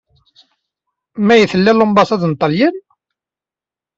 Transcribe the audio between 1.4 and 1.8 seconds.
tella